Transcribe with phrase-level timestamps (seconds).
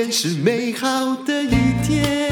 [0.00, 1.50] 天是美好的一
[1.86, 2.30] 天。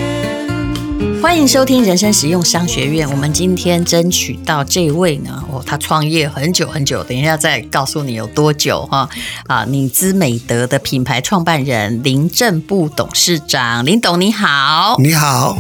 [1.21, 3.07] 欢迎收听人生实用商学院。
[3.11, 9.07] 我们今天争取到这位呢，哦，他创业很久很久，等一下再告诉你有多久哈。
[9.49, 15.59] 啊，你姿美德的品牌创办人林正步董事长，林董你好，你好，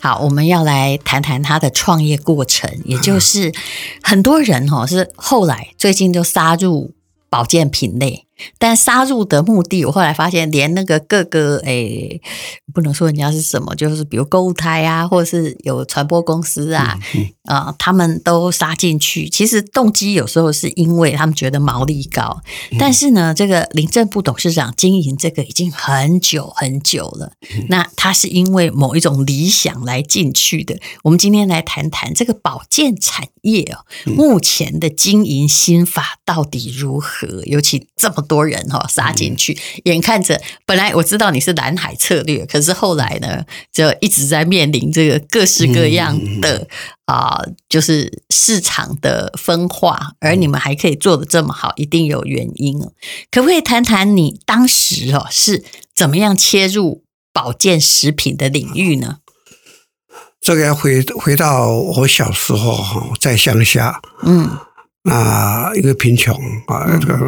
[0.00, 3.52] 好，我们要来谈谈他的创业过程，也就是
[4.02, 6.94] 很多人哈是后来最近就杀入
[7.30, 8.24] 保健品类。
[8.58, 12.20] 但杀入的目的，我后来发现，连那个各个诶、欸，
[12.72, 19.28] 不能说人家是什么，就是比如购物台啊，或者是有传播公司啊，嗯嗯、呃，他们都杀进去。
[19.28, 27.32] 其实动机有时候是因为他们觉得毛利高，嗯、但是呢，这个林正部董事长经营这个已经很久很久了。
[27.56, 30.78] 嗯、那他是因为某一种理想来进去的。
[31.02, 37.42] 我们今天来谈谈这个保健产业哦，目前的经营心法到底如何？
[37.44, 38.24] 尤其这么。
[38.28, 46.68] 多人哈杀进去，眼看着本来我知道你是蓝海策略，可是后来呢，就一直在面临这个各式各样的
[47.06, 52.92] 啊，就是市场的分化，而你们还可以做得这么好，一定有原因哦。
[53.30, 59.16] 可不可以谈谈你当时哦是怎么样切入保健食品的领域呢？
[60.40, 64.48] 这个要回回到我小时候哈，在乡下，嗯，
[65.04, 66.34] 啊，因为贫穷
[66.66, 67.18] 啊，这个。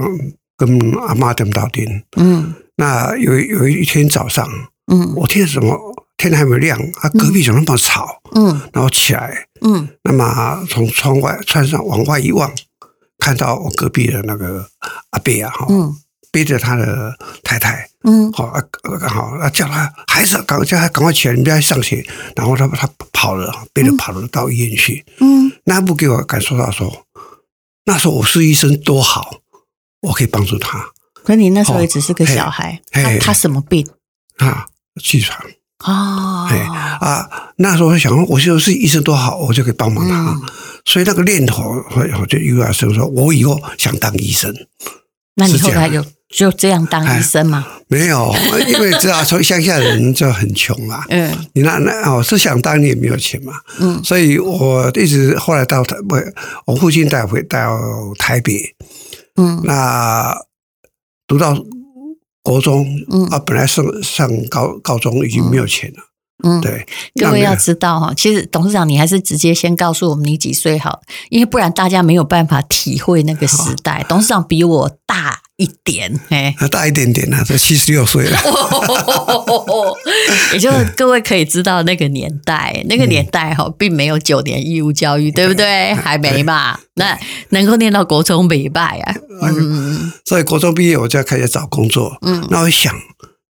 [0.60, 4.46] 跟阿妈点到点，嗯，那有有一天早上，
[4.92, 5.74] 嗯，我听什么
[6.18, 12.52] 天还没亮啊，隔壁怎么那么吵，嗯，然后起来，嗯，那么从窗外窗上往外一望，
[13.18, 14.68] 看到我隔壁的那个
[15.12, 15.96] 阿伯啊，哈，嗯，
[16.30, 27.06] 背着他的太太，嗯，好啊，刚好啊叫他孩子，赶叫他赶快起来，你不要上学，然后他他跑了，背着跑了到医院去，嗯，那不给我感受到说，
[27.86, 29.39] 那时候我是医生多好。
[30.00, 30.84] 我可以帮助他。
[31.22, 33.86] 可你那时候也只是个小孩，哦、他他什么病
[34.38, 34.66] 啊？
[35.02, 35.38] 气喘
[35.84, 36.48] 哦。
[36.50, 36.58] 哎
[37.00, 40.32] 啊，那时候我想，我就是医生多好，我就可以帮忙他。
[40.32, 40.42] 嗯、
[40.84, 41.84] 所以那个念头，
[42.18, 44.54] 我就又要说，说我以后想当医生。
[45.34, 47.66] 那你后来有就这样当医生吗？
[47.88, 48.34] 没有，
[48.66, 51.04] 因为知道从乡下人就很穷嘛。
[51.10, 51.46] 嗯。
[51.52, 53.52] 你那那哦，是想当你也没有钱嘛。
[53.78, 54.02] 嗯。
[54.02, 56.22] 所以我一直后来到台，我
[56.64, 57.78] 我父亲带回到
[58.18, 58.74] 台北。
[59.40, 60.36] 嗯，那
[61.26, 61.56] 读到
[62.42, 63.24] 国中，嗯。
[63.28, 66.09] 啊，本来上上高高中已经没有钱了，
[66.42, 66.86] 嗯，对。
[67.20, 74.04] 各位要知道哈，其实董事长你还是直接先告诉我们你几岁好，因为不然大家没有办法体会那个时代。
[74.08, 75.40] 董事长比我大。
[75.60, 78.38] 一点，哎， 大一点点呢，这七十六岁了。
[80.54, 85.92] 也就是各位可以知道那个年代，那个年代哈，并没有九年义务教育，对不对？
[85.92, 86.80] 还没嘛？
[86.94, 87.14] 那
[87.50, 89.14] 能够念到国中没拜啊。
[89.42, 92.16] 嗯，所以国中毕业我就要开始找工作。
[92.22, 92.94] 嗯，那我想，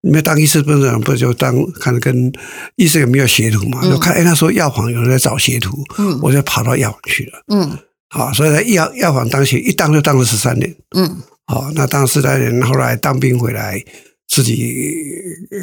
[0.02, 2.32] 你们当医师不是不就当看跟
[2.76, 3.82] 医生有没有学徒嘛？
[3.82, 7.42] 就看哎，那时候药房有人在找学徒，嗯，我就跑到药房去了。
[7.48, 7.78] 嗯，
[8.08, 10.74] 好，所以在药药房当学，一当就当了十三年。
[10.96, 11.16] 嗯。
[11.46, 13.82] 好，那当十三年后来当兵回来，
[14.28, 14.94] 自己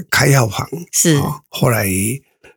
[0.10, 1.16] 开药房是，
[1.50, 1.88] 后来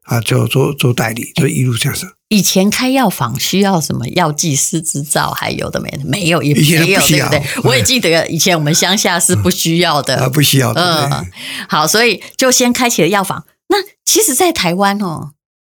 [0.08, 2.08] 啊就做做代理，就一路这样子。
[2.28, 6.00] 以前开药房需要什么药剂师执照，还有的没的？
[6.04, 7.42] 没有，也没有，对不对？
[7.64, 11.08] 我也记得以前我们乡下是不需要的， 啊，不需要的。
[11.10, 11.26] 嗯，
[11.68, 13.44] 好，所以就先开启了药房。
[13.68, 15.30] 那其实，在台湾哦，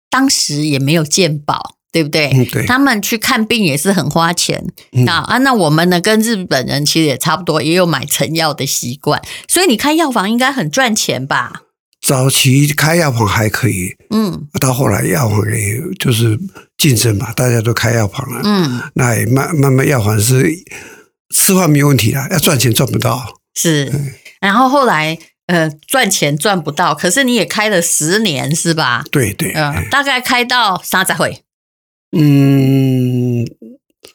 [0.08, 1.76] 当时也没有健保。
[1.92, 2.30] 对不对？
[2.34, 4.62] 嗯、对，他们去看病也是很花钱。
[4.92, 9.22] 嗯、啊，那我们呢，跟日本人其实也差不多，也有买成药的习惯。
[9.48, 11.62] 所以你开药房应该很赚钱吧？
[12.06, 16.38] 早期开药房还可以，嗯，到后来药房也就是
[16.78, 20.46] 竞争嘛，大家都开药房了，嗯，那也慢慢慢药房是
[21.34, 23.40] 吃饭没问题了，要赚钱赚不到。
[23.54, 29.04] 是，嗯、然后后来呃赚钱赚不到，可是你也开了十年是吧？
[29.10, 31.42] 对对，嗯、呃，大概开到三十岁。
[32.16, 33.44] 嗯，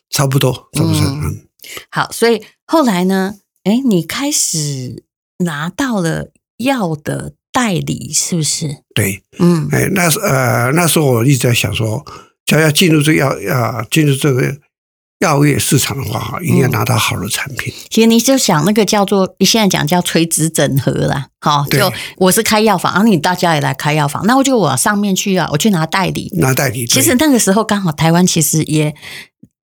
[0.09, 1.01] 差不多，差不多。
[1.01, 1.45] 嗯，
[1.89, 3.35] 好，所以后来呢，
[3.65, 5.03] 哎，你开始
[5.39, 8.77] 拿到了药的代理，是不是？
[8.93, 12.05] 对，嗯，哎，那时呃，那时候我一直在想说，
[12.45, 14.57] 只要进入这药啊，进入这个。
[15.21, 17.71] 药业市场的话，哈，一定要拿到好的产品。
[17.71, 26.87] 嗯、其实你就想那个叫做，你现在讲叫垂直整合啦，好，对就我是开药房，然后你大家也来开药房，那我就往上面去啊，我去拿代理，拿代理。
[26.87, 28.95] 其实那个时候刚好台湾其实也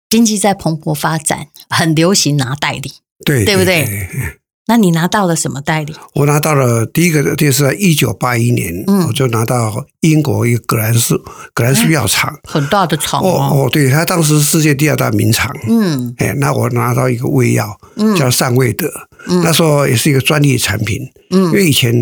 [0.08, 2.90] 经济在蓬勃发展，很流行拿代理，
[3.22, 3.84] 对，对不对？
[3.84, 5.92] 对对对那你拿到了什么代理？
[6.14, 11.20] 我拿到了第一个，就是在一九八一年，嗯、我就拿到英国一个格兰素
[11.52, 13.66] 格兰素药厂，很大的厂哦。
[13.66, 17.76] 哦，对，它当时世界第二大名厂，嗯，哎，那我拿到一个胃药，
[18.16, 18.88] 叫善胃德，
[19.26, 21.00] 嗯、那时候也是一个专利产品，
[21.30, 21.92] 嗯，因为以前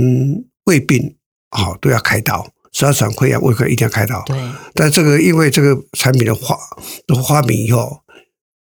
[0.66, 1.14] 胃病
[1.48, 4.22] 啊都要开刀，十二指肠溃疡胃科一定要开刀。
[4.26, 4.36] 对。
[4.74, 6.56] 但这个因为这个产品的发
[7.06, 8.00] 都发明以后，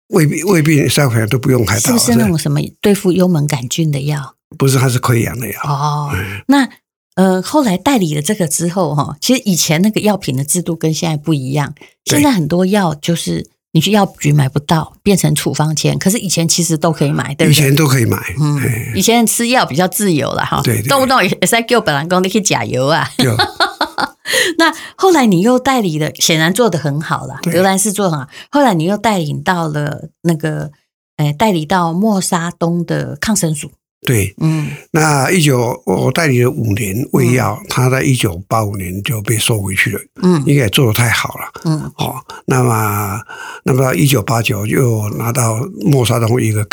[0.09, 1.81] 胃病胃病三回都不用开刀。
[1.81, 4.35] 是不是那种什么对付幽门杆菌的药？
[4.57, 5.61] 不是，它是溃疡的药。
[5.65, 6.69] 哦，嗯、那
[7.15, 11.75] 呃，后来代理了这个之后哈，其实以前那个药品的制度跟现在不一样，
[12.05, 13.51] 现在很多药就是。
[13.71, 15.99] 你去药局买不到，变成处方箋。
[15.99, 17.53] 可是以前其实都可以买，对不对？
[17.53, 18.17] 以前都可以买。
[18.41, 18.59] 嗯，
[18.97, 20.63] 以前吃药比较自由了哈。
[20.65, 23.07] 对，动不动也在给我本来讲你去加油啊。
[24.49, 27.39] 有 那后来你又代理了，显然做得很好了。
[27.43, 28.27] 德兰仕做得很好。
[28.51, 30.71] 后来你又带领到了那个，
[31.17, 33.71] 呃，代理到莫沙东的抗生素。
[34.07, 42.15] 对，嗯，那一九我代理了五年胃药，他在一九八五年就被收回去了，嗯，应该也做得太好了，嗯，哦，
[42.47, 43.21] 那么，
[43.65, 46.65] 那么到一九八九又拿到莫沙东一个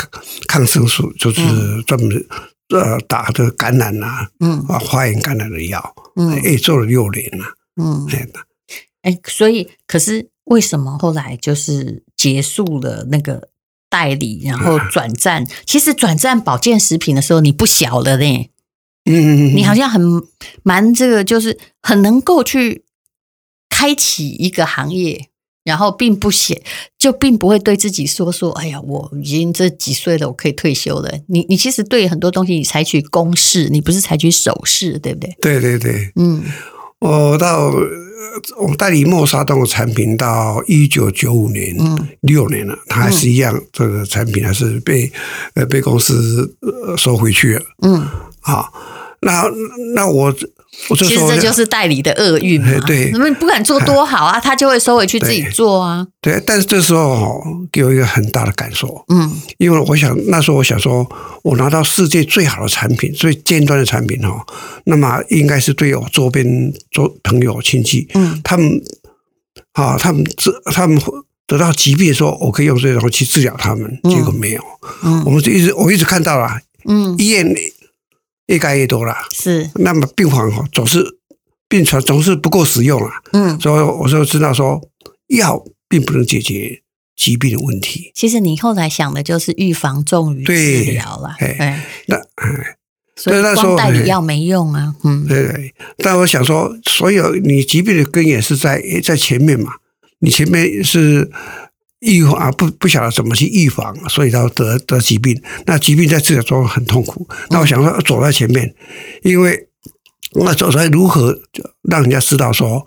[0.47, 1.41] 抗生素，就是
[1.87, 2.09] 专门
[2.69, 7.45] 呃打的感染呐，嗯，啊发炎感染的药，嗯，也做了六年了，
[7.75, 8.07] 嗯，
[9.01, 13.49] 哎，所以可是为什么后来就是结束了那个？
[13.87, 15.43] 代理，然后转战。
[15.43, 18.49] 啊、其实转战保健食品的时候，你不小了呢。
[19.05, 20.01] 嗯，你好像很
[20.63, 22.83] 蛮这个，就是很能够去
[23.69, 25.29] 开启一个行业，
[25.65, 26.63] 然后并不写，
[26.97, 31.11] 就并不会对自己说说，哎呀，我已经这几岁了，我可以退休了。
[31.27, 35.35] 你你其实对很多东西，你采取公式，你不是采取手势，对不对？
[35.41, 36.41] 对对对，嗯，
[36.99, 37.73] 我到。
[38.57, 45.09] 我代理莫沙东的产品到一九九五年，嗯，六年了，它还是一样，这个产品还是被
[45.53, 46.53] 呃被公司
[46.97, 48.05] 收回去了，嗯，
[48.41, 48.73] 好，
[49.21, 49.45] 那
[49.95, 50.35] 那我。
[50.97, 52.69] 其实这就是代理的厄运嘛。
[52.85, 56.05] 对，你们不管做多好啊，他就会收回去自己做啊。
[56.21, 59.03] 对，但是这时候给我一个很大的感受。
[59.07, 61.07] 嗯，因为我想那时候我想说，
[61.43, 64.45] 我拿到世界最好的产品、最尖端的产品哈，
[64.85, 66.45] 那么应该是对我周边
[66.91, 68.69] 周朋友亲戚，嗯，他们
[69.73, 71.01] 啊，他们这他们
[71.47, 74.61] 得到疾病的时候，我可以用这种去治疗他们，结果没有。
[75.03, 77.55] 嗯，我们就一直我一直看到了，嗯，医院。
[78.47, 79.69] 越盖越多了，是。
[79.75, 81.17] 那么病房哈总是
[81.67, 84.81] 病床总是不够使用啊，嗯，所以我就知道说
[85.27, 86.81] 药并不能解决
[87.15, 88.11] 疾病的问题。
[88.13, 92.17] 其实你后来想的就是预防重于治疗了，哎，那
[93.15, 95.73] 所以光代理药没用啊，嗯，对对。
[95.97, 99.73] 但我想说，所有你疾病的根源是在在前面嘛，
[100.19, 101.31] 你前面是。
[102.05, 105.41] 预防啊，不不晓得怎么去预防，所以他得得疾病。
[105.65, 107.27] 那疾病在治疗中很痛苦。
[107.49, 108.73] 那我想说，走在前面，
[109.23, 109.67] 因为
[110.33, 111.35] 那走在如何
[111.81, 112.85] 让人家知道说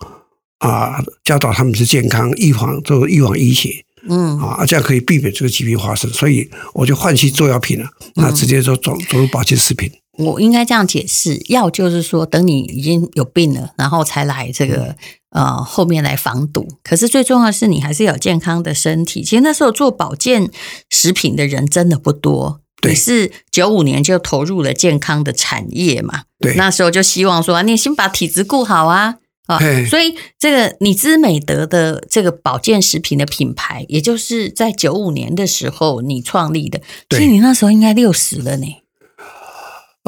[0.59, 6.09] 啊，教导他们是健康，预防做预防医学，嗯啊，这样可以避免这个疾病发生。
[6.13, 9.91] 所以我就换去做药品了，那直接就走走入保健食品。
[10.19, 14.97] 我应该这样解释：药就是说，等你已经有病了，然后才来这个。
[15.31, 16.67] 嗯呃，后面来防堵。
[16.83, 19.23] 可是最重要的是，你还是有健康的身体。
[19.23, 20.51] 其实那时候做保健
[20.91, 22.61] 食品的人真的不多。
[22.87, 26.23] 你是九五年就投入了健康的产业嘛？
[26.39, 29.17] 对，那时候就希望说，你先把体质顾好啊
[29.47, 29.59] 啊！
[29.91, 36.81] 所以这个你知美德的这个保健食品的品牌，也就是在九五年的时候你创立的。
[37.11, 38.67] 所以你那时候应该六十了呢。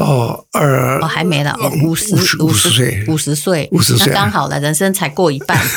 [0.00, 1.54] 哦，二哦还没了，
[1.84, 5.58] 五十五十岁，五十岁，五十岁，那刚好了，人生才过一半。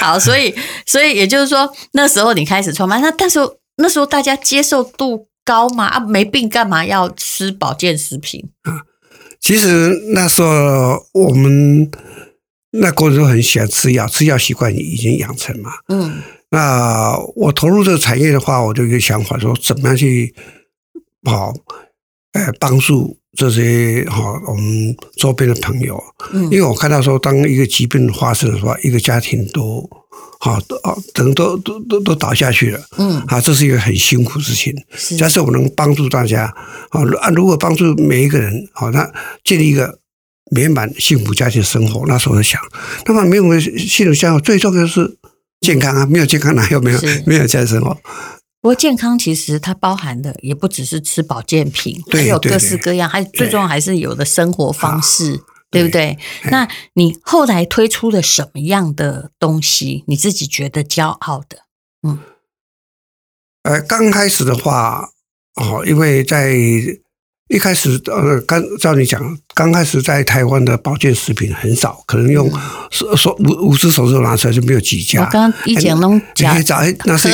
[0.00, 0.52] 好，所以
[0.86, 3.38] 所以也就是说，那时候你开始创办，那但是
[3.76, 5.86] 那时候大家接受度高嘛？
[5.86, 8.44] 啊，没病干嘛要吃保健食品？
[8.62, 8.82] 啊，
[9.40, 11.88] 其实那时候我们
[12.72, 15.70] 那过程都很喜欢吃药，吃药习惯已经养成嘛。
[15.88, 20.34] 嗯，那我投入这个产业的话，我就有一个想法，说怎么样去。
[21.24, 21.52] 好，
[22.32, 26.00] 呃，帮助这些哈我们周边的朋友，
[26.32, 29.88] 嗯，因为我看到说，当一个疾病发生的话，一个家庭都
[30.40, 34.72] 好都啊，等都都都都倒下去了，嗯，啊，这是一个很辛苦的事情。
[34.94, 36.44] 是，假设我能帮助大家，
[36.90, 37.02] 啊，
[37.34, 39.10] 如果帮助每一个人，好，那
[39.44, 39.98] 建立一个
[40.50, 42.60] 美满幸福家庭生活，那时候我在想，
[43.06, 45.18] 那么没有幸福家庭，最重要的是
[45.60, 47.96] 健康啊，没有健康哪有没有没有家庭生活？
[48.60, 56.18] 不过健康其实它包含的也不只是吃保健品，还有各式各样，还最重要还是有的生活方式，对不对？
[56.50, 60.02] 那你后来推出了什么样的东西？
[60.08, 61.58] 你自己觉得骄傲的？
[62.02, 62.18] 嗯，
[63.62, 65.10] 呃，刚开始的话，
[65.54, 66.56] 哦，因为在
[67.48, 72.50] 一开始呃，刚照你讲，刚开始在台湾的保健食品很少，可能用
[72.90, 75.22] 手手五五只手指头拿出来就没有几家。
[75.22, 77.28] 我刚刚以前拢讲早，那是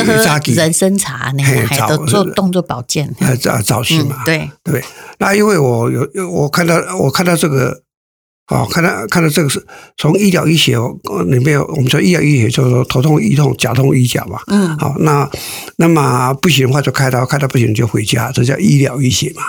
[0.53, 4.83] 人参茶那个，还都做动作保健，早早期嘛，对对。
[5.17, 7.84] 那因为我有有我看到我看到这个。
[8.47, 9.65] 好，看到看到这个是
[9.97, 10.77] 从医疗医学
[11.27, 14.39] 里面，我们说医疗医学就是说头痛医痛，甲痛医甲嘛。
[14.47, 14.77] 嗯。
[14.77, 15.27] 好，那
[15.77, 19.41] 那么不行的话就开刀，开刀不行就回家，这叫医疗医学嘛。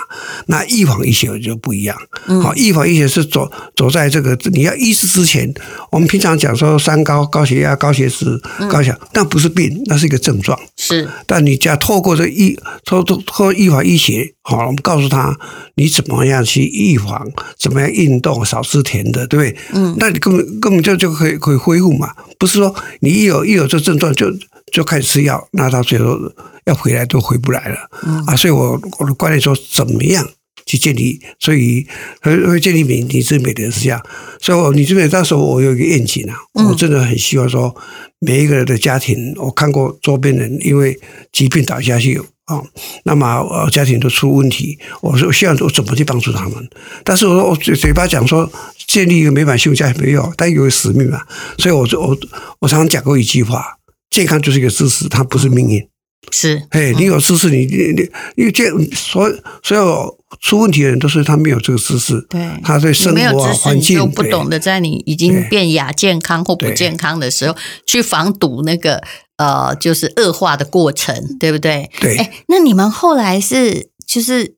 [0.47, 1.95] 那预防医学就不一样。
[2.25, 2.41] 嗯。
[2.41, 5.53] 好，预防医学是走走在这个你要医治之前，
[5.91, 10.59] 我们平常讲说三高：高血压、高血脂、高血，那不是病，那是一个症状。
[10.75, 11.07] 是。
[11.27, 15.37] 但你只要透过这医，透透透过预防医学，好，我们告诉他
[15.75, 18.77] 你怎么样去预防，怎么样运动，少吃。
[18.87, 19.57] 甜的，对不对？
[19.73, 24.31] 嗯，那你根本根本就就可以可以恢复嘛，不是说你一有一有这症状就
[24.71, 26.17] 就开始吃药，那到最后
[26.65, 27.77] 要回来都回不来了。
[28.05, 30.25] 嗯啊，所以我我的观念说，怎么样
[30.65, 31.19] 去建立？
[31.39, 31.85] 所以
[32.21, 34.01] 会会建立美你是美的是这样。
[34.39, 37.75] 所以我你这边到时候我有一个愿景啊，我真的很希望说
[38.19, 40.97] 每一个人的家庭，我看过周边人因为
[41.33, 42.21] 疾病倒下去。
[42.47, 42.65] 啊、哦，
[43.03, 46.69] 那么呃，家庭都出问题，我说我希望我怎么去帮助他们？
[47.03, 48.49] 但是我说我嘴嘴巴讲说
[48.87, 51.21] 建立一个美满幸福家庭没有，但有个使命嘛。
[51.57, 52.17] 所以我就我
[52.59, 53.77] 我常常讲过一句话：
[54.09, 55.85] 健康就是一个知识，它不是命运。
[56.31, 59.29] 是，哎，你有知识，你你你，因为健所
[59.61, 69.03] 所有出问题的人都是他没有这个知识，对，他对生活啊环境都不懂得，在你已经变亚健康或不健康的时候去防堵那个。
[69.37, 71.89] 呃，就是恶化的过程，对不对？
[71.99, 72.17] 对。
[72.17, 74.55] 哎，那你们后来是就是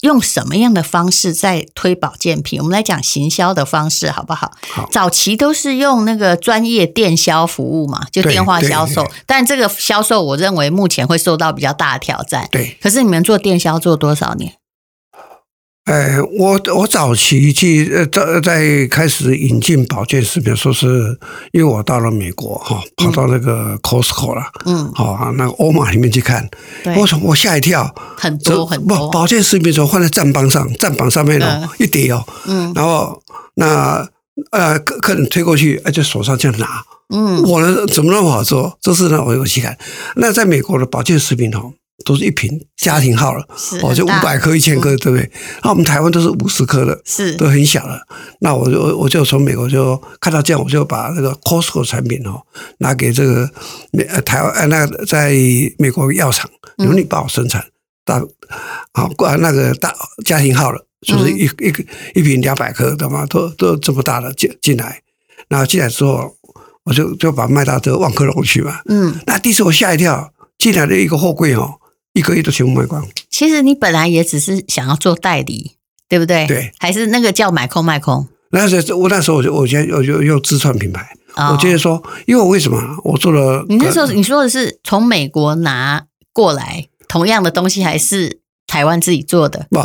[0.00, 2.58] 用什么样的方式在推保健品？
[2.58, 4.52] 我们来讲行销的方式，好不好？
[4.70, 4.88] 好。
[4.90, 9.06] 早期都是用那个专业电销服务嘛，就电话销售。
[9.26, 12.48] 但这个销售，我认为目前会受到比较大的挑战。
[12.50, 12.76] 对。
[12.82, 14.54] 可是你们做电销做多少年？
[15.84, 21.18] 哎，我我早期去呃在在开始引进保健食品，说是
[21.50, 26.48] 因为我到了美国哈，跑到那个 Costco 了，嗯，好，那个欧玛里面去看，
[26.96, 28.96] 我说我吓一跳，很多很多。
[28.96, 33.20] 不保健食品怎么放在站榜上，站榜上面哦，一叠哦，嗯，然后
[33.56, 34.08] 那
[34.52, 38.78] 呃客客人推过去，哎，就手上这样拿，嗯，我呢怎么那么好做？
[38.80, 39.76] 这是呢我有去看，
[40.14, 41.72] 那在美国的保健食品哦。
[42.04, 43.46] 都是一瓶家庭号了，
[43.82, 45.30] 哦，就五百克、一千克，对不对？
[45.62, 48.00] 那我们台湾都是五十克的，是都很小了。
[48.40, 52.40] 那我就我就从美国就看到这样，我就把那个 Costco 产品哦
[52.78, 53.50] 拿给这个
[53.92, 55.32] 美台湾呃那个在
[55.78, 57.64] 美国药厂，你说你帮我生产
[58.04, 58.22] 大
[58.92, 59.94] 啊过那个大
[60.24, 65.00] 家庭号了，就是一一个一瓶两百克的嘛，都都这么大的进进来。
[65.48, 66.34] 然后进来之后，
[66.84, 68.80] 我就就把卖到这个万客隆去嘛。
[68.86, 71.74] 嗯，那第一次我吓一跳，进来的一个货柜哦。
[72.12, 73.06] 一个月都全部卖光。
[73.30, 75.72] 其实你本来也只是想要做代理，
[76.08, 76.46] 对不对？
[76.46, 78.28] 对，还是那个叫买空卖空。
[78.50, 81.16] 那时候我那时候我就我先我就用自创品牌。
[81.34, 83.64] 哦、我觉得说，因为我为什么我做了？
[83.68, 86.04] 你那时候你说的是从美国拿
[86.34, 89.66] 过来同样的东西，还是台湾自己做的？
[89.70, 89.80] 不。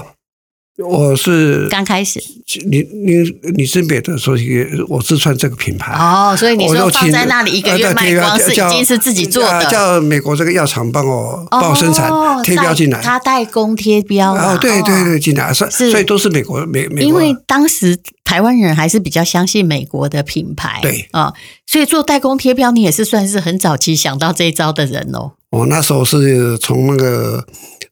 [0.78, 2.22] 我是刚开始，
[2.70, 5.92] 你你你是别的，所以我是穿这个品牌。
[5.94, 12.12] 哦，所以你说放在那里一个月卖光是已经是自己做的，叫美国这个药厂帮我帮我生产
[12.44, 21.08] 贴标进来，他代工贴标哦，对对对，进来，所以所以都是美国美美，因为当时台湾人还是比较相信美国的品牌，对。
[21.12, 21.34] 啊，
[21.66, 25.32] 所以做代工贴标，你也是算是很早期想到这一招的人哦。
[25.50, 27.44] 我那时候是从那个。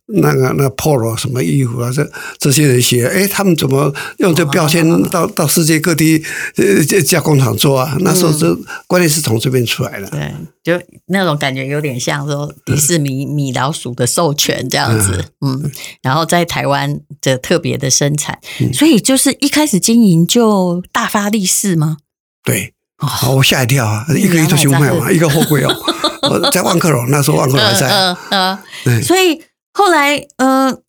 [0.08, 2.08] 那个那 Polo 什么衣服啊，这
[2.38, 6.24] 这些人写，哎，他们怎么用这标签到到世界各地
[6.58, 7.98] 呃这加工厂做啊？
[8.02, 10.32] 那时候这关键是从这边出来的，对，
[10.64, 15.72] 就那种感觉有点像说迪士尼米老鼠的授权这样子，嗯，
[16.04, 18.38] 然后在台湾的特别的生产，
[18.74, 21.98] 所以就是一开始经营就大发利市吗？
[22.44, 25.74] 对，好，我吓一跳啊，一个一个全部卖完，一个货柜哦，
[26.54, 29.42] 在万客隆那时候万客隆还在，嗯嗯，对，所以。
[29.78, 30.80] 后来，呃，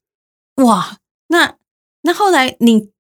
[0.63, 1.55] 哇，那
[2.03, 2.91] 那后来你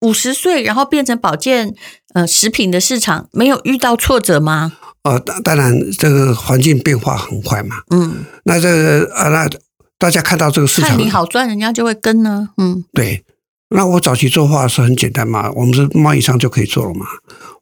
[0.00, 1.72] 五十岁，然后变成保健
[2.12, 4.72] 呃食品的市场，没有遇到挫折吗？
[5.04, 7.76] 哦，当然，这个环境变化很快嘛。
[7.90, 9.48] 嗯，那这个啊，那
[9.96, 12.48] 大家看到这个市场，看你好赚，人家就会跟呢。
[12.56, 13.24] 嗯，对。
[13.70, 17.06] 那我早期做法是很简单嘛，我们是贸易商就可以做了嘛。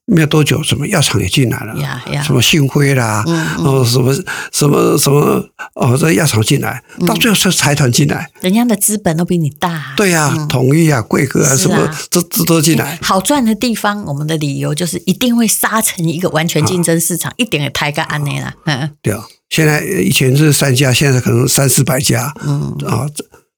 [0.07, 1.75] 没有多久，什么药厂也进来了，
[2.23, 3.25] 什么信辉啦，
[3.59, 4.15] 哦，什么
[4.53, 5.45] 什么什么
[5.75, 9.95] 哦，这药厂进来，到最后是财团进来，人家的资本都比你大。
[9.97, 12.99] 对呀，统一啊，贵格啊，什么这这都进来。
[13.03, 18.55] 好赚的地方，我们的理由就是一定会杀成一个完全竞争市场，一点也抬个安内了。
[18.67, 22.33] 嗯，对啊，现在以前是三家，现在可能三四百家。
[22.47, 23.07] 嗯啊，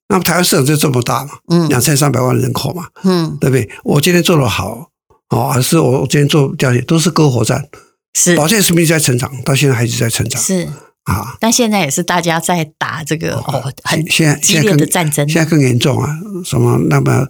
[0.09, 3.69] 那么台湾市场就这么大嘛，嗯，两千三百万人口嘛，嗯，对不对？
[3.85, 4.89] 我今天做得好，
[5.31, 7.69] 哦，还是我我今天做调研，都是割火战。
[8.15, 10.43] 是保健食品在成长，到现在还一直在成长。
[10.43, 10.67] 是
[11.05, 16.19] 啊，但现在也是大家在打这个哦，很现在激烈的战争，现在更严重啊！
[16.45, 17.27] 什么那么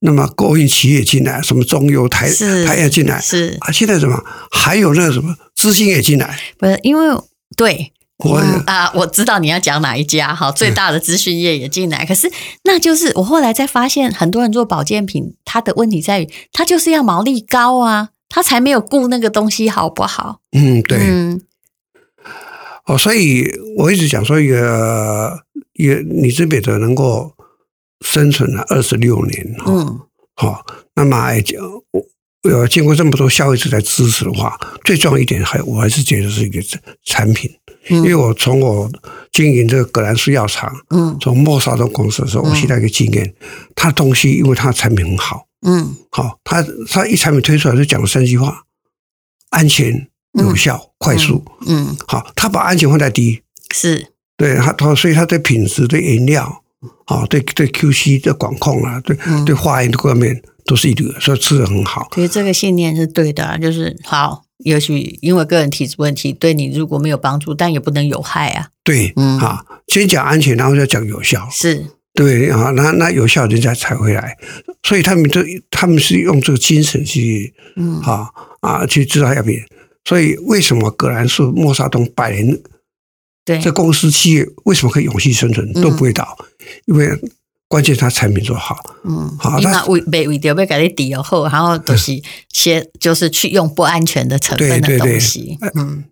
[0.00, 2.28] 那么国营企业进来，什么中油台
[2.66, 7.22] 台也进来，是啊，现在什么还有那个什么资金也进来，不是因为
[7.56, 7.92] 对。
[8.24, 12.04] 我啊，我知道你要讲哪一家哈，最大的资讯业也进来。
[12.06, 12.30] 可是，
[12.64, 20.40] 那就是我后来才发现，很多人做保健品，他的问题在于，他就是要毛利高啊，他才没有顾那个东西好不好？
[20.52, 20.98] 嗯，对。
[21.00, 21.42] 嗯，
[22.86, 27.32] 哦，所以我一直讲说，一个一个你这边的能够
[28.00, 30.00] 生存了二十六年，嗯，
[30.34, 30.64] 好，
[30.94, 31.60] 那么来讲，
[32.42, 36.60] 我经过这么多消费者在支持的话，最重要一点还我还是觉得是一个
[37.04, 37.50] 产品。
[37.88, 38.90] 因为我从我
[39.30, 43.34] 经营这个葛兰素药厂，嗯，从莫沙东公司的时候，我现在一个经验，
[43.74, 48.62] 他的东西因为他的产品很好，嗯，好，他他一产品推出来就讲了三句话：
[49.50, 53.40] 安全、有效、快速，嗯，好，他把安全放在第一，
[53.74, 54.08] 是。
[54.36, 56.62] 对他他所以他对品质、对原料，
[57.04, 62.08] 啊，对对 QC 的管控啊，对对化验的各方面都是一流的，所以吃的很好。
[62.14, 64.43] 所以这个信念是对的，就是好。
[64.58, 68.68] 也许因为个人体质问题，对你如果没有帮助，但也不能有害啊。
[68.82, 71.48] 对，嗯，啊，先讲安全，然后再讲有效。
[71.50, 74.36] 是，对啊，那那有效人家才会来。
[74.82, 78.28] 所以他们都他们是用这个精神去，嗯，啊
[78.60, 79.58] 啊去制造药品。
[80.04, 82.60] 所以为什么葛兰素、默沙东百年，
[83.44, 86.36] 对，这公司企业为什么可以永续生存，都不会倒？
[86.38, 86.46] 嗯、
[86.86, 87.18] 因为。
[87.68, 92.12] 关键他产品做好，嗯，好，那为为为了要给你抵押后，然后都是
[92.52, 96.04] 些就是去用不安全的成分的东西，嗯。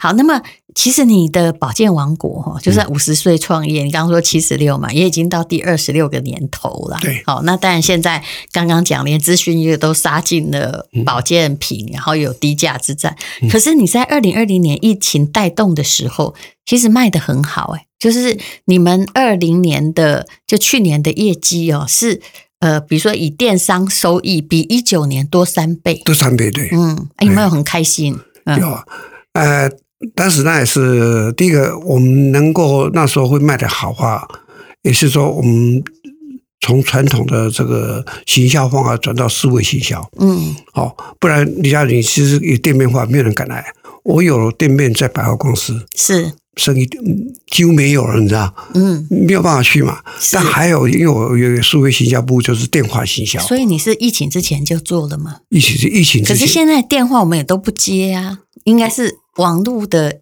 [0.00, 0.42] 好，那么
[0.74, 6.98] 其实你的保健王国哈，就在五十岁创业，你刚刚说七十六嘛，也已经到第二十六个年头了。
[7.00, 8.22] 对，好，那当然现在
[8.52, 13.16] 刚刚讲，连资讯业都杀进了保健品，然后有低价之战。
[13.50, 16.34] 可是你在二零二零年疫情带动的时候，
[16.64, 22.20] 其实卖得很好，哎，就是你们二零年的就去年的业绩哦，是
[22.60, 28.16] 呃，比如说以电商收益比一九年多三倍，多三倍，对，嗯，有没有很开心？
[28.58, 28.84] 有啊。
[29.32, 29.70] 呃，
[30.14, 34.26] 当时那也是第一个，我们能够那时候会卖的好话，
[34.82, 35.82] 也是说我们
[36.60, 40.02] 从传统的这个行销方法转到思维行销。
[40.18, 43.64] 嗯，好，不然李嘉玲其实有店面化，没有人敢来。
[44.02, 46.88] 我有店面在百货公司，是生意
[47.50, 48.54] 几乎没有了，你知道？
[48.72, 49.98] 嗯，没有办法去嘛。
[50.32, 53.38] 但还有，因为我有数位行销部，就是电话行销。
[53.40, 55.36] 所以你是疫情之前就做了吗？
[55.50, 59.18] 疫情是疫情之前，可是现在电话我们也都不接啊，应该是。
[59.40, 60.20] 网络的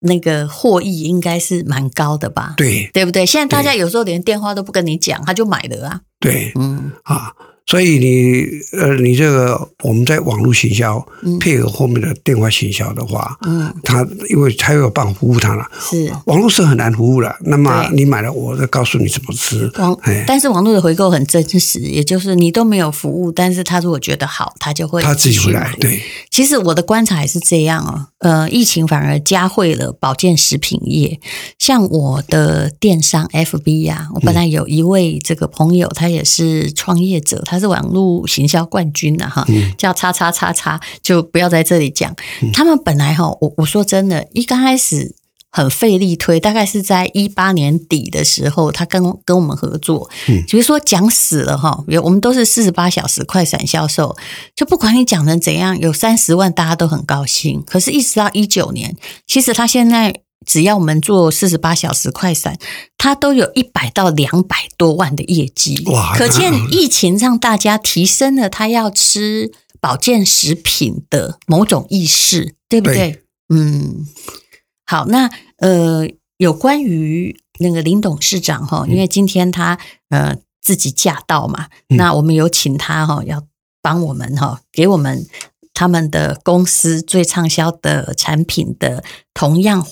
[0.00, 2.54] 那个获益应该是蛮高的吧？
[2.56, 3.24] 对，对不对？
[3.24, 6.00] 现在大家有时候连电话都不跟你讲，他就买了啊。
[6.18, 7.32] 对，嗯啊。
[7.64, 8.44] 所以你
[8.76, 11.04] 呃，你这个我们在网络行销
[11.40, 17.34] 配合后面的电话行销的话，嗯，他因为他有办法服务他了，是网络是很难服务了。
[17.44, 19.70] 那么你买了，我再告诉你怎么吃。
[19.78, 19.96] 网，
[20.26, 25.72] 但是网络的回购很真实，也就是你都没有服务，但是他如果觉得好，他就会他自己会来。
[25.80, 28.08] 对，其实我的观察也是这样哦。
[28.18, 31.20] 呃，疫情反而加惠了保健食品业，
[31.58, 37.40] 像我的电商 FB 呀，我本来有一位这个朋友，他也是创业者。
[37.52, 39.44] 他是网络行销冠军的哈，
[39.76, 42.16] 叫叉叉叉叉，就不要在这里讲。
[42.54, 45.14] 他们本来哈，我我说真的，一刚开始
[45.50, 50.08] 很费力推，大概是在一八年底的时候，他跟跟我们合作，
[50.48, 54.16] 比如说讲死了哈，我们都是四十八小时快闪销售，
[54.56, 57.62] 就不管你讲成怎样，有三十万大家都很高兴。
[57.66, 60.22] 可是，一直到一九年，其实他现在。
[60.44, 62.58] 只要我们做四十八小时快闪，
[62.96, 65.82] 它都有一百到两百多万的业绩。
[65.86, 66.16] 哇！
[66.16, 72.96] 可见疫情让大家提升了他要吃保健食品的某种意识，对不对？
[72.96, 73.22] 对。
[73.48, 74.06] 嗯，
[74.86, 79.78] 好，那呃，有关于那个林董事长哈，因为今天他
[80.08, 83.42] 呃自己驾到嘛，嗯、那我们有请他哈，要
[83.82, 85.26] 帮我们哈，给我们
[85.74, 89.86] 他们的公司最畅销的产品的同样。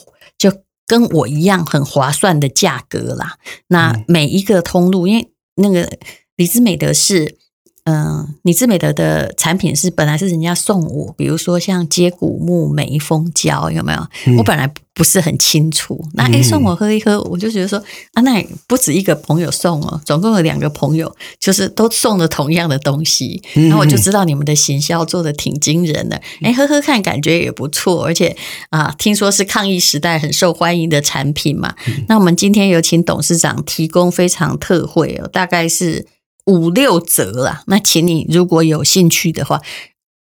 [0.91, 3.39] 就跟我一样很划算的价格啦。
[3.69, 5.89] 那每一个通路，因为那个
[6.37, 7.39] 李兹美德是
[7.85, 14.07] 嗯，你之美德的产品是本来是人家送我，比如说像接骨木莓蜂胶，有没有？
[14.27, 15.99] 嗯、我本来不是很清楚。
[16.13, 23.43] 那哎，送我喝一喝，我就觉得说啊，那不止一个朋友送哦，总共有两个朋友，就是都送了同样的东西。
[23.55, 26.21] 然后我就知道你们的行销做的挺惊人的。
[26.43, 28.37] 哎，喝喝看，感觉也不错，而且
[28.69, 31.75] 啊，听说是抗疫时代很受欢迎的产品嘛。
[32.09, 36.07] 那我们今天有请董事长提供非常特惠哦，大概是。
[36.51, 39.63] 五六折啦，那请你如果有兴趣的话，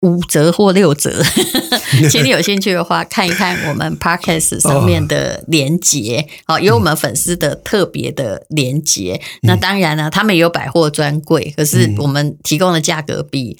[0.02, 1.24] 五折或六折，
[2.12, 9.22] 请你有兴趣的话看一看我们 Podcast 上面的连接，好、哦，有我们粉丝的特别的连接。
[9.42, 13.58] 嗯、那当然了，他们也有百货专柜，可是我们提供的价格比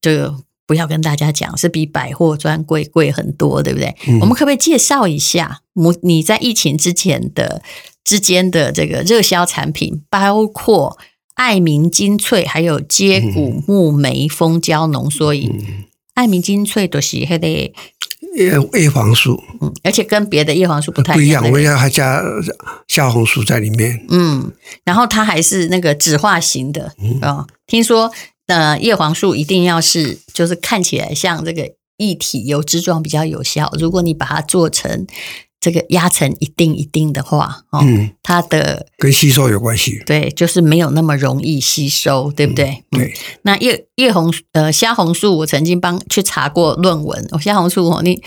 [0.00, 3.94] 就不要跟大家讲，是比百货专柜贵很多，对不对？
[4.06, 7.60] 嗯、我们可不可以介绍一下，母你在疫情之前的
[8.04, 10.96] 之间的这个热销产品，包括？
[11.34, 15.50] 爱明精粹，还有接骨木莓蜂胶浓缩饮。
[15.52, 17.72] 嗯、爱明精粹都是那个叶
[18.74, 22.22] 叶黄素，嗯，而且跟别的叶黄素不太一样，我要还加
[22.88, 24.04] 虾红素在里面。
[24.08, 24.52] 嗯，
[24.84, 26.86] 然后它还是那个酯化型的
[27.20, 27.46] 啊、嗯。
[27.66, 28.12] 听说
[28.46, 33.72] 呃，叶黄素一定要是就是看起来像这个液体油脂状比较有效。
[33.78, 35.06] 如果你把它做成。
[35.64, 42.84] 这个压成一定一定的话，哦，嗯、它的跟吸收有关系，对，就是没有那么容易吸收，对不对？
[42.90, 43.06] 嗯、对。
[43.06, 43.12] 嗯、
[43.44, 48.22] 那叶叶红呃虾红素，我曾经帮去查过论文，虾红素哦，你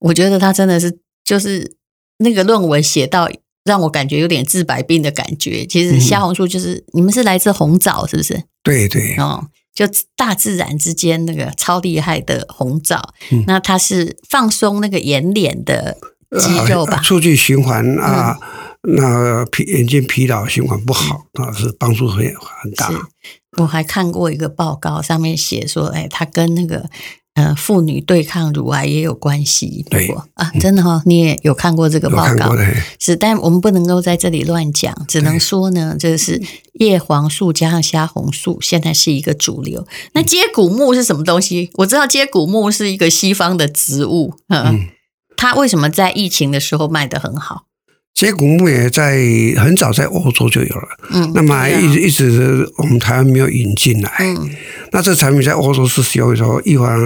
[0.00, 1.78] 我觉得它真的是就是
[2.18, 3.26] 那个论文写到
[3.64, 5.64] 让我感觉有点治百病的感觉。
[5.64, 8.42] 其实虾红素就是、嗯、你们是来自红枣，是不是？
[8.62, 15.96] 对对哦，就大自然之间那个超厉害的红枣，嗯、那它是放松那个眼睑的。
[16.38, 18.38] 肌肉吧，促进循环啊，
[18.82, 22.24] 嗯、那疲眼睛疲劳循环不好啊，嗯、是帮助很
[22.62, 22.90] 很大。
[23.58, 26.88] 我还看过一个报告，上面写说，哎，它跟那个
[27.34, 29.84] 呃妇女对抗乳癌也有关系。
[29.90, 32.56] 对啊，真的哈、哦，你也有看过这个报告？
[32.98, 36.40] 是，但我们不能够在这里乱讲，只能说呢，这是
[36.80, 39.86] 叶黄素加上虾红素，现在是一个主流。
[40.14, 41.70] 那接骨木是什么东西？
[41.74, 44.64] 我知道接骨木是一个西方的植物，嗯。
[44.64, 44.88] 嗯
[45.42, 47.64] 它为什么在疫情的时候卖得很好？
[48.14, 49.18] 接骨木也在
[49.56, 54.48] 很早在欧洲就有了，嗯，那么一直一直我们台湾没有引进来，嗯，
[54.92, 56.96] 那这产品在欧洲是使用的时候，一环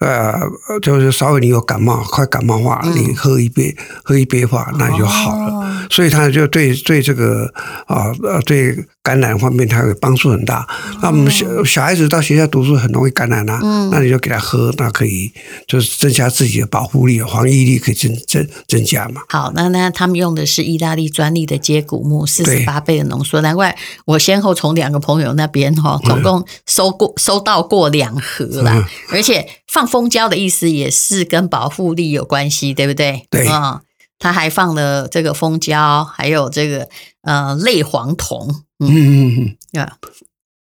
[0.00, 0.34] 呃，
[0.80, 7.52] 就是稍微你有感冒，快感冒化，你喝一杯，喝一杯话，那就好了，所以它就对对这个
[7.86, 8.74] 啊呃对。
[9.08, 10.68] 感染方面，它有帮助很大。
[11.00, 15.32] 那我们小小孩子到学校读书很容易感染啊，嗯、那你就给他喝，那可以
[15.66, 19.22] 就是增加自己的保护力，防疫力可以增增增加嘛。
[19.30, 28.74] 好，那那他们用的是意大利专利的接骨木，四十八倍的浓缩，对难怪我先后从两个朋友那边哈，总共收过、嗯、收到过两盒啦。
[28.76, 33.26] 嗯、而且放蜂胶的意思也是跟保护力有关系，对不对？
[33.30, 33.80] 对啊。
[34.18, 36.88] 他还放了这个蜂胶，还有这个
[37.22, 38.88] 呃类黄酮，嗯。
[38.90, 39.96] 嗯嗯，啊，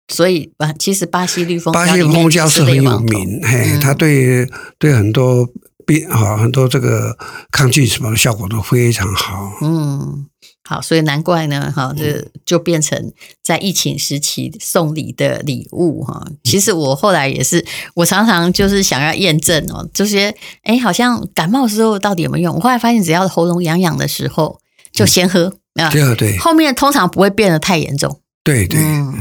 [0.07, 5.47] 所以啊，其实巴西绿蜂巴西蜂胶是很有名，嘿，它对对很多
[5.85, 7.17] 病啊很多这个
[7.51, 10.27] 抗菌什么的效果都非常好，嗯。
[10.69, 16.23] 好，所以难怪呢，哈，这就变成在疫情时期送礼的礼物哈。
[16.43, 22.55] 其实我后来也是，我常常就是想要验证哦，这些哎，好像感冒的时候到底有没有用？
[22.55, 24.59] 我后来发现，只要喉咙痒痒的时候，
[24.91, 25.89] 就先喝啊。
[25.89, 28.19] 对对，后面通常不会变得太严重。
[28.43, 28.79] 对对。
[28.79, 29.11] 嗯。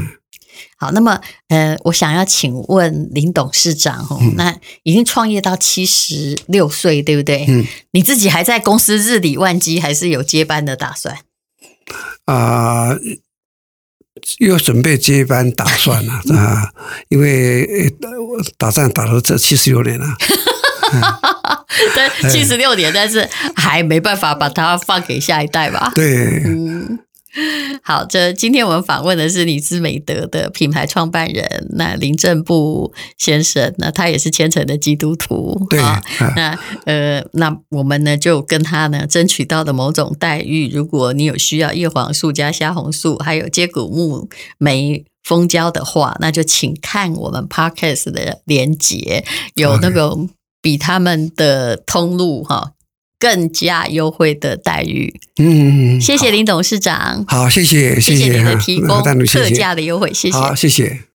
[0.77, 7.45] 好，那么呃，我想要请问林董事长哦，那已经创业到七十六岁，对不对？
[7.49, 7.65] 嗯。
[7.91, 11.17] 你自己还在公司日理万机，还是有接班的打算？
[12.25, 12.95] 啊，
[14.39, 16.71] 又准备接班打算了啊，
[17.09, 17.93] 因为
[18.57, 20.07] 打仗打了这七十六年了，
[21.95, 25.91] 对，七十六年，但是还没办法把它放给下一代吧？
[25.95, 26.99] 对，嗯。
[27.83, 36.01] 好，这今天我们访问的是李斯美德的品牌创办人，那林正步先生，那他也是虔诚的基督徒，对啊，
[36.35, 49.23] 那呃，那我们呢就跟他呢争取到的某种待遇，如果你有需要叶黄素加虾红素，还有接骨木莓蜂胶的话，那就请看我们 Podcast 的连结，
[49.55, 50.17] 有那个
[50.61, 52.73] 比他们的通路哈。
[53.19, 61.08] 更加优惠的待遇，嗯，谢谢林董事长，好，谢谢，谢谢，谢谢你的提供 特价的优惠，谢谢，好，谢谢。